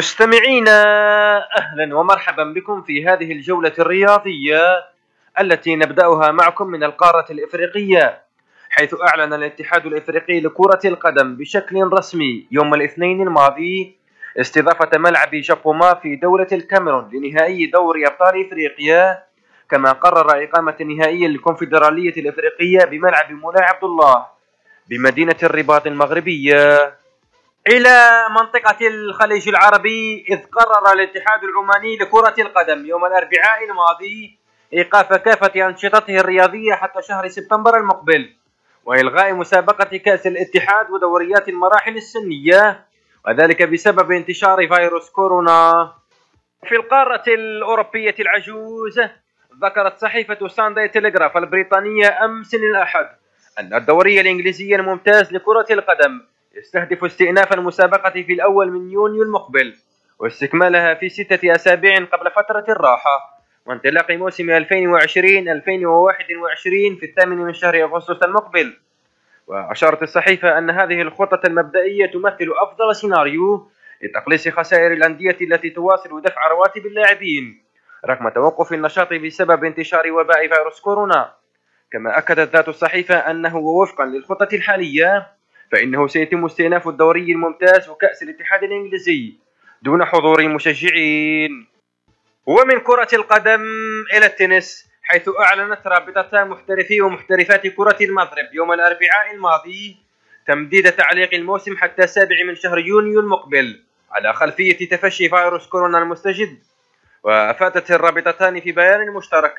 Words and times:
مستمعينا 0.00 0.78
أهلا 1.58 1.96
ومرحبا 1.96 2.44
بكم 2.44 2.82
في 2.82 3.06
هذه 3.06 3.32
الجولة 3.32 3.72
الرياضية 3.78 4.62
التي 5.40 5.76
نبدأها 5.76 6.30
معكم 6.30 6.66
من 6.66 6.84
القارة 6.84 7.26
الإفريقية 7.30 8.22
حيث 8.70 8.94
أعلن 9.08 9.32
الاتحاد 9.32 9.86
الإفريقي 9.86 10.40
لكرة 10.40 10.80
القدم 10.84 11.36
بشكل 11.36 11.76
رسمي 11.92 12.46
يوم 12.50 12.74
الاثنين 12.74 13.22
الماضي 13.22 13.96
استضافة 14.40 14.98
ملعب 14.98 15.30
جابوما 15.30 15.94
في 15.94 16.16
دولة 16.16 16.48
الكاميرون 16.52 17.10
لنهائي 17.12 17.66
دوري 17.66 18.06
أبطال 18.06 18.46
إفريقيا 18.46 19.22
كما 19.70 19.92
قرر 19.92 20.44
إقامة 20.44 20.76
نهائي 20.80 21.26
الكونفدرالية 21.26 22.14
الإفريقية 22.16 22.84
بملعب 22.84 23.32
مولاي 23.32 23.64
عبد 23.64 23.84
الله 23.84 24.26
بمدينة 24.88 25.36
الرباط 25.42 25.86
المغربية. 25.86 26.99
إلى 27.66 28.26
منطقة 28.30 28.88
الخليج 28.88 29.48
العربي 29.48 30.24
إذ 30.30 30.38
قرر 30.46 30.92
الاتحاد 30.92 31.44
العماني 31.44 31.96
لكرة 31.96 32.34
القدم 32.38 32.86
يوم 32.86 33.04
الأربعاء 33.04 33.64
الماضي 33.70 34.38
إيقاف 34.72 35.12
كافة 35.12 35.66
أنشطته 35.66 36.16
الرياضية 36.16 36.74
حتى 36.74 37.02
شهر 37.02 37.28
سبتمبر 37.28 37.76
المقبل 37.76 38.34
وإلغاء 38.84 39.34
مسابقة 39.34 39.96
كأس 39.96 40.26
الاتحاد 40.26 40.90
ودوريات 40.90 41.48
المراحل 41.48 41.96
السنية 41.96 42.86
وذلك 43.26 43.62
بسبب 43.62 44.12
انتشار 44.12 44.68
فيروس 44.68 45.10
كورونا. 45.10 45.92
في 46.68 46.76
القارة 46.76 47.22
الأوروبية 47.28 48.14
العجوز 48.20 49.00
ذكرت 49.62 49.98
صحيفة 49.98 50.48
سانداي 50.48 50.88
تلغراف 50.88 51.36
البريطانية 51.36 52.24
أمس 52.24 52.54
الأحد 52.54 53.08
أن 53.58 53.74
الدوري 53.74 54.20
الإنجليزي 54.20 54.74
الممتاز 54.74 55.32
لكرة 55.32 55.66
القدم 55.70 56.20
يستهدف 56.54 57.04
استئناف 57.04 57.52
المسابقة 57.52 58.10
في 58.10 58.32
الأول 58.32 58.70
من 58.70 58.90
يونيو 58.90 59.22
المقبل 59.22 59.74
واستكمالها 60.18 60.94
في 60.94 61.08
ستة 61.08 61.54
أسابيع 61.54 61.98
قبل 61.98 62.30
فترة 62.30 62.64
الراحة. 62.68 63.40
وانطلاق 63.66 64.10
موسم 64.10 64.58
2020-2021 64.58 64.64
في 67.00 67.02
الثامن 67.02 67.36
من 67.36 67.54
شهر 67.54 67.82
أغسطس 67.82 68.22
المقبل. 68.22 68.76
وأشارت 69.46 70.02
الصحيفة 70.02 70.58
أن 70.58 70.70
هذه 70.70 71.02
الخطة 71.02 71.40
المبدئية 71.46 72.06
تمثل 72.06 72.52
أفضل 72.62 72.96
سيناريو 72.96 73.70
لتقليص 74.02 74.48
خسائر 74.48 74.92
الأندية 74.92 75.36
التي 75.40 75.70
تواصل 75.70 76.22
دفع 76.22 76.48
رواتب 76.48 76.86
اللاعبين 76.86 77.62
رغم 78.06 78.28
توقف 78.28 78.72
النشاط 78.72 79.12
بسبب 79.12 79.64
انتشار 79.64 80.12
وباء 80.12 80.48
فيروس 80.48 80.80
كورونا. 80.80 81.34
كما 81.92 82.18
أكدت 82.18 82.52
ذات 82.56 82.68
الصحيفة 82.68 83.14
أنه 83.14 83.56
ووفقا 83.56 84.04
للخطة 84.04 84.48
الحالية 84.52 85.39
فإنه 85.72 86.06
سيتم 86.06 86.44
استئناف 86.44 86.88
الدوري 86.88 87.32
الممتاز 87.32 87.88
وكأس 87.88 88.22
الاتحاد 88.22 88.62
الإنجليزي 88.62 89.34
دون 89.82 90.04
حضور 90.04 90.48
مشجعين. 90.48 91.66
ومن 92.46 92.80
كرة 92.80 93.08
القدم 93.12 93.64
إلى 94.16 94.26
التنس 94.26 94.90
حيث 95.02 95.28
أعلنت 95.40 95.86
رابطة 95.86 96.44
محترفي 96.44 97.00
ومحترفات 97.00 97.66
كرة 97.66 97.96
المضرب 98.00 98.48
يوم 98.52 98.72
الأربعاء 98.72 99.34
الماضي 99.34 99.96
تمديد 100.46 100.92
تعليق 100.92 101.34
الموسم 101.34 101.76
حتى 101.76 102.04
السابع 102.04 102.36
من 102.46 102.54
شهر 102.54 102.78
يونيو 102.78 103.20
المقبل 103.20 103.80
على 104.12 104.32
خلفية 104.32 104.88
تفشي 104.88 105.28
فيروس 105.28 105.66
كورونا 105.66 105.98
المستجد. 105.98 106.58
وأفادت 107.22 107.90
الرابطتان 107.90 108.60
في 108.60 108.72
بيان 108.72 109.10
مشترك 109.10 109.54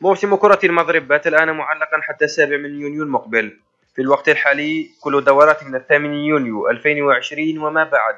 موسم 0.00 0.36
كرة 0.36 0.60
المضرب 0.64 1.08
بات 1.08 1.26
الآن 1.26 1.50
معلقا 1.50 2.00
حتى 2.02 2.24
السابع 2.24 2.56
من 2.56 2.80
يونيو 2.80 3.02
المقبل. 3.02 3.56
في 3.96 4.02
الوقت 4.02 4.28
الحالي 4.28 4.90
كل 5.00 5.24
دورات 5.24 5.64
من 5.64 5.74
الثامن 5.74 6.14
يونيو 6.14 6.68
2020 6.70 7.58
وما 7.58 7.84
بعد. 7.84 8.16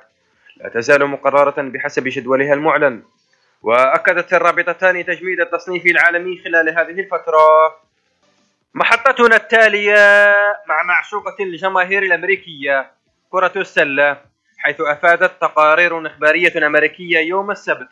لا 0.57 0.69
تزال 0.69 1.07
مقررة 1.07 1.63
بحسب 1.63 2.05
جدولها 2.07 2.55
المعلن. 2.55 3.03
وأكدت 3.63 4.35
الرابطتان 4.35 5.05
تجميد 5.05 5.41
التصنيف 5.41 5.87
العالمي 5.87 6.39
خلال 6.45 6.69
هذه 6.69 7.01
الفترة. 7.01 7.77
محطتنا 8.75 9.37
التالية 9.37 10.35
مع 10.69 10.83
معشوقة 10.83 11.37
الجماهير 11.41 12.03
الأمريكية 12.03 12.91
كرة 13.31 13.53
السلة 13.57 14.21
حيث 14.59 14.81
أفادت 14.81 15.33
تقارير 15.41 16.07
إخبارية 16.07 16.67
أمريكية 16.67 17.19
يوم 17.19 17.51
السبت 17.51 17.89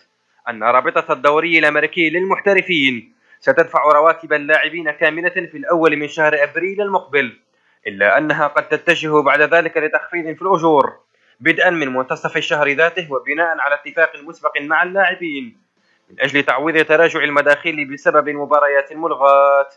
أن 0.48 0.62
رابطة 0.62 1.12
الدوري 1.12 1.58
الأمريكي 1.58 2.10
للمحترفين 2.10 3.12
ستدفع 3.40 3.82
رواتب 3.82 4.32
اللاعبين 4.32 4.90
كاملة 4.90 5.28
في 5.28 5.56
الأول 5.56 5.96
من 5.96 6.08
شهر 6.08 6.42
أبريل 6.42 6.82
المقبل. 6.82 7.45
إلا 7.86 8.18
أنها 8.18 8.46
قد 8.46 8.68
تتجه 8.68 9.22
بعد 9.22 9.40
ذلك 9.42 9.76
لتخفيض 9.76 10.36
في 10.36 10.42
الأجور 10.42 10.96
بدءا 11.40 11.70
من 11.70 11.88
منتصف 11.88 12.36
الشهر 12.36 12.68
ذاته 12.72 13.12
وبناء 13.12 13.58
على 13.60 13.74
اتفاق 13.74 14.12
مسبق 14.22 14.60
مع 14.60 14.82
اللاعبين 14.82 15.56
من 16.10 16.20
أجل 16.20 16.42
تعويض 16.42 16.84
تراجع 16.84 17.20
المداخيل 17.20 17.92
بسبب 17.92 18.28
المباريات 18.28 18.92
الملغاة 18.92 19.68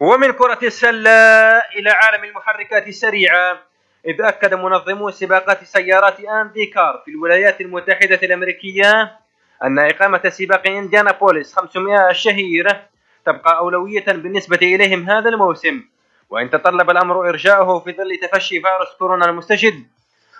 ومن 0.00 0.32
كرة 0.32 0.58
السلة 0.62 1.10
إلى 1.58 1.90
عالم 1.90 2.24
المحركات 2.24 2.88
السريعة 2.88 3.58
إذ 4.06 4.22
أكد 4.22 4.54
منظمو 4.54 5.10
سباقات 5.10 5.64
سيارات 5.64 6.20
إندي 6.20 6.66
كار 6.66 7.02
في 7.04 7.10
الولايات 7.10 7.60
المتحدة 7.60 8.18
الأمريكية 8.22 9.18
أن 9.62 9.78
إقامة 9.78 10.28
سباق 10.28 10.66
إنديانابوليس 10.66 11.54
500 11.54 12.10
الشهيرة 12.10 12.82
تبقى 13.26 13.58
أولوية 13.58 14.04
بالنسبة 14.06 14.58
إليهم 14.62 15.10
هذا 15.10 15.28
الموسم. 15.30 15.84
وإن 16.30 16.50
تطلب 16.50 16.90
الأمر 16.90 17.28
إرجاؤه 17.28 17.80
في 17.80 17.92
ظل 17.92 18.28
تفشي 18.28 18.60
فيروس 18.60 18.98
كورونا 18.98 19.24
المستجد. 19.24 19.86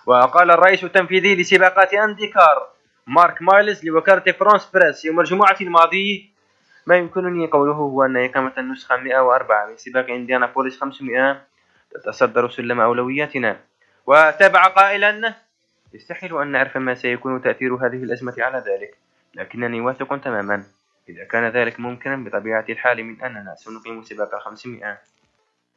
وقال 0.07 0.51
الرئيس 0.51 0.85
التنفيذي 0.85 1.37
لسباقات 1.37 1.95
إنديكار 1.95 2.69
مارك 3.07 3.43
مايلز 3.43 3.85
لوكالة 3.85 4.33
فرانس 4.33 4.71
بريس 4.75 5.05
يوم 5.05 5.21
الجمعة 5.21 5.57
الماضي 5.61 6.31
ما 6.87 6.97
يمكنني 6.97 7.47
قوله 7.47 7.73
هو 7.73 8.05
أن 8.05 8.17
إقامة 8.17 8.53
النسخة 8.59 8.97
104 8.97 9.67
من 9.67 9.77
سباق 9.77 10.11
إنديانا 10.11 10.47
بوليس 10.47 10.81
500 10.81 11.43
تتصدر 11.91 12.51
سلم 12.51 12.81
أولوياتنا 12.81 13.61
وتابع 14.07 14.67
قائلا 14.67 15.35
يستحيل 15.95 16.39
أن 16.39 16.47
نعرف 16.49 16.77
ما 16.77 16.95
سيكون 16.95 17.43
تأثير 17.43 17.75
هذه 17.75 18.03
الأزمة 18.05 18.35
على 18.39 18.59
ذلك 18.59 18.95
لكنني 19.35 19.81
واثق 19.81 20.17
تماما. 20.17 20.65
إذا 21.09 21.25
كان 21.25 21.49
ذلك 21.49 21.81
ممكنا 21.81 22.17
بطبيعة 22.17 22.65
الحال 22.69 23.05
من 23.05 23.23
أننا 23.23 23.55
سنقيم 23.55 24.03
سباق 24.03 24.39
500 24.39 24.99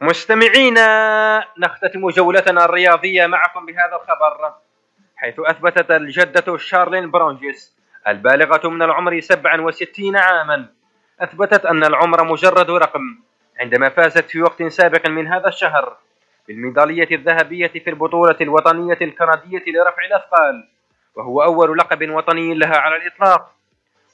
مستمعينا 0.01 1.45
نختتم 1.57 2.09
جولتنا 2.09 2.65
الرياضية 2.65 3.27
معكم 3.27 3.65
بهذا 3.65 3.95
الخبر 3.95 4.53
حيث 5.15 5.35
أثبتت 5.39 5.91
الجدة 5.91 6.57
شارلين 6.57 7.11
برونجيس 7.11 7.77
البالغة 8.07 8.69
من 8.69 8.81
العمر 8.81 9.19
67 9.19 10.15
عاما. 10.15 10.65
أثبتت 11.19 11.65
أن 11.65 11.83
العمر 11.83 12.23
مجرد 12.23 12.71
رقم 12.71 13.19
عندما 13.59 13.89
فازت 13.89 14.29
في 14.29 14.41
وقت 14.41 14.63
سابق 14.63 15.07
من 15.09 15.27
هذا 15.27 15.47
الشهر 15.47 15.97
بالميدالية 16.47 17.07
الذهبية 17.11 17.67
في 17.67 17.89
البطولة 17.89 18.35
الوطنية 18.41 18.97
الكندية 19.01 19.63
لرفع 19.67 20.05
الأثقال 20.05 20.67
وهو 21.15 21.43
أول 21.43 21.77
لقب 21.77 22.09
وطني 22.09 22.53
لها 22.53 22.77
على 22.77 22.95
الإطلاق. 22.95 23.51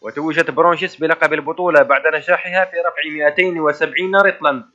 وتوجت 0.02 0.52
برونشيس 0.52 0.96
بلقب 0.96 1.34
البطولة 1.34 1.82
بعد 1.82 2.08
نجاحها 2.08 2.66
في 2.66 2.78
رفع 2.78 3.10
270 3.10 4.16
رطلا. 4.16 4.73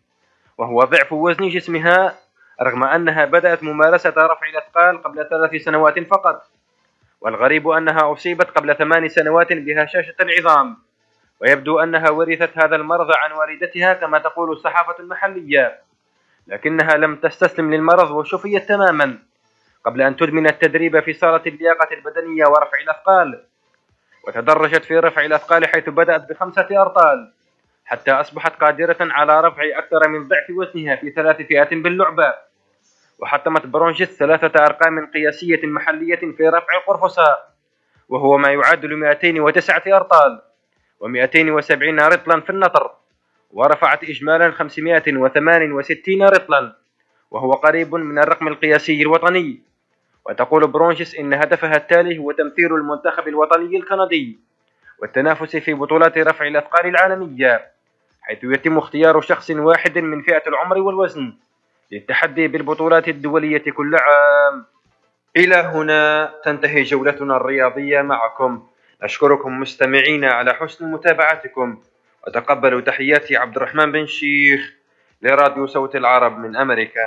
وهو 0.59 0.85
ضعف 0.85 1.13
وزن 1.13 1.49
جسمها 1.49 2.19
رغم 2.63 2.85
أنها 2.85 3.25
بدأت 3.25 3.63
ممارسة 3.63 4.15
رفع 4.17 4.47
الأثقال 4.49 5.03
قبل 5.03 5.29
ثلاث 5.31 5.63
سنوات 5.63 5.99
فقط 5.99 6.43
والغريب 7.21 7.69
أنها 7.69 8.13
أصيبت 8.13 8.51
قبل 8.51 8.77
ثمان 8.77 9.09
سنوات 9.09 9.53
بهشاشة 9.53 10.15
العظام 10.21 10.77
ويبدو 11.41 11.79
أنها 11.79 12.11
ورثت 12.11 12.59
هذا 12.59 12.77
المرض 12.77 13.11
عن 13.17 13.33
والدتها 13.33 13.93
كما 13.93 14.19
تقول 14.19 14.53
الصحافة 14.53 14.95
المحلية 15.01 15.79
لكنها 16.47 16.97
لم 16.97 17.17
تستسلم 17.17 17.75
للمرض 17.75 18.11
وشفيت 18.11 18.69
تماما 18.69 19.19
قبل 19.85 20.03
أن 20.03 20.17
تدمن 20.17 20.47
التدريب 20.47 21.01
في 21.01 21.13
صالة 21.13 21.43
اللياقة 21.47 21.89
البدنية 21.95 22.47
ورفع 22.47 22.79
الأثقال. 22.83 23.45
وتدرجت 24.27 24.85
في 24.85 24.99
رفع 24.99 25.25
الأثقال 25.25 25.67
حيث 25.67 25.89
بدأت 25.89 26.31
بخمسة 26.31 26.83
أرطال. 26.83 27.33
حتى 27.89 28.11
أصبحت 28.11 28.61
قادرة 28.61 28.97
على 29.01 29.41
رفع 29.41 29.63
أكثر 29.79 30.09
من 30.09 30.29
ضعف 30.29 30.51
وزنها 30.51 30.97
في 30.97 31.11
ثلاث 31.11 31.37
فئات 31.37 31.75
باللعبة 31.75 32.35
وحطمت 33.19 33.67
برونجيس 33.67 34.19
ثلاثة 34.19 34.65
أرقام 34.65 35.07
قياسية 35.07 35.67
محلية 35.67 36.17
في 36.17 36.49
رفع 36.49 36.75
القرفصاء 36.77 37.55
وهو 38.09 38.39
ما 38.39 38.53
يعادل 38.53 38.97
209 38.97 39.97
أرطال 39.97 40.43
و270 41.01 42.03
رطلا 42.03 42.41
في 42.41 42.51
النطر 42.51 42.91
ورفعت 43.51 44.05
إجمالا 44.05 44.51
568 44.51 46.23
رطلا 46.23 46.73
وهو 47.31 47.53
قريب 47.53 47.95
من 47.95 48.19
الرقم 48.19 48.49
القياسي 48.49 49.03
الوطني. 49.03 49.63
وتقول 50.27 50.67
برونشيس 50.67 51.15
إن 51.15 51.35
هدفها 51.35 51.77
التالي 51.77 52.19
هو 52.19 52.33
تمثيل 52.33 52.75
المنتخب 52.75 53.29
الوطني 53.29 53.77
الكندي 53.77 54.39
والتنافس 54.99 55.57
في 55.57 55.75
بطولات 55.75 56.19
رفع 56.19 56.47
الأثقال 56.47 56.87
العالمية. 56.87 57.78
حيث 58.29 58.39
يتم 58.45 58.79
اختيار 58.79 59.21
شخص 59.21 59.51
واحد 59.51 59.99
من 59.99 60.23
فئة 60.23 60.43
العمر 60.47 60.79
والوزن 60.79 61.35
للتحدي 61.93 62.49
بالبطولات 62.49 63.09
الدولية 63.09 63.65
كل 63.77 63.97
عام. 63.97 64.65
إلى 65.37 65.55
هنا 65.55 66.35
تنتهي 66.45 66.83
جولتنا 66.83 67.37
الرياضية 67.37 68.03
معكم. 68.03 68.67
نشكركم 69.03 69.61
مستمعينا 69.61 70.33
على 70.33 70.55
حسن 70.55 70.91
متابعتكم. 70.91 71.79
وتقبلوا 72.27 72.81
تحياتي 72.81 73.37
عبد 73.37 73.57
الرحمن 73.57 73.93
بن 73.93 74.07
شيخ 74.07 74.73
لراديو 75.23 75.67
صوت 75.67 75.97
العرب 75.97 76.39
من 76.39 76.57
أمريكا. 76.57 77.07